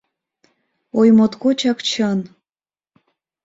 [0.99, 2.19] —Ой, моткочак чын!